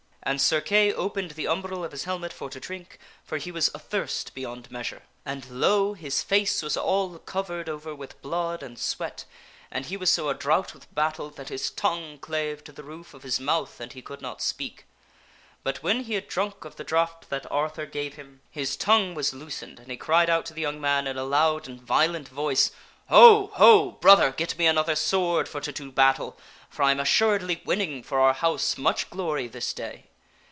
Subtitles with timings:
[0.23, 3.51] And Sir Kay opened the um bril of his helmet for to drink, for he
[3.51, 5.01] was athirst beyond measure.
[5.25, 5.93] And, lo!
[5.93, 9.25] his face was all covered over with blood and sweat,
[9.71, 13.15] and he was so a drought with battle that his tongue clave to the roof
[13.15, 14.85] of his mouth and he could not speak.
[15.63, 19.33] But when he had drunk of the draught that Arthur gave him, his tongue was
[19.33, 21.65] loosened and he cried out to the young man * n a ^ ouc *
[21.65, 22.69] anc * v ^^ ent v i ce:"
[23.09, 23.51] ^o!
[23.53, 23.93] ho!
[23.93, 26.37] Brother, get me Sir Ka bids Arthur get him another sword for to do battle,
[26.69, 28.35] for I am assuredly winning for a sword.
[28.35, 30.05] Qur house much glory this day